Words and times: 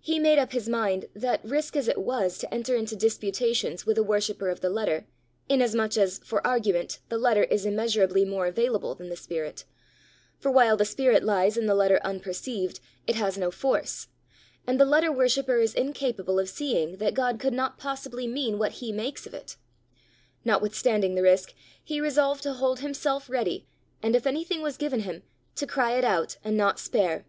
He 0.00 0.20
made 0.20 0.38
up 0.38 0.52
his 0.52 0.68
mind 0.68 1.06
that, 1.12 1.44
risk 1.44 1.74
as 1.74 1.88
it 1.88 1.98
was 1.98 2.38
to 2.38 2.54
enter 2.54 2.76
into 2.76 2.94
disputations 2.94 3.84
with 3.84 3.98
a 3.98 4.02
worshipper 4.04 4.48
of 4.48 4.60
the 4.60 4.70
letter, 4.70 5.08
inasmuch 5.48 5.96
as 5.96 6.18
for 6.20 6.46
argument 6.46 7.00
the 7.08 7.18
letter 7.18 7.42
is 7.42 7.66
immeasurably 7.66 8.24
more 8.24 8.46
available 8.46 8.94
than 8.94 9.08
the 9.08 9.16
spirit 9.16 9.64
for 10.38 10.52
while 10.52 10.76
the 10.76 10.84
spirit 10.84 11.24
lies 11.24 11.56
in 11.56 11.66
the 11.66 11.74
letter 11.74 11.98
unperceived, 12.04 12.78
it 13.08 13.16
has 13.16 13.36
no 13.36 13.50
force, 13.50 14.06
and 14.68 14.78
the 14.78 14.84
letter 14.84 15.10
worshipper 15.10 15.58
is 15.58 15.74
incapable 15.74 16.38
of 16.38 16.48
seeing 16.48 16.98
that 16.98 17.14
God 17.14 17.40
could 17.40 17.54
not 17.54 17.76
possibly 17.76 18.28
mean 18.28 18.56
what 18.56 18.74
he 18.74 18.92
makes 18.92 19.26
of 19.26 19.34
it 19.34 19.56
notwithstanding 20.44 21.16
the 21.16 21.22
risk, 21.22 21.54
he 21.82 22.00
resolved 22.00 22.44
to 22.44 22.52
hold 22.52 22.78
himself 22.78 23.28
ready, 23.28 23.66
and 24.00 24.14
if 24.14 24.28
anything 24.28 24.62
was 24.62 24.76
given 24.76 25.00
him, 25.00 25.24
to 25.56 25.66
cry 25.66 25.98
it 25.98 26.04
out 26.04 26.36
and 26.44 26.56
not 26.56 26.78
spare. 26.78 27.26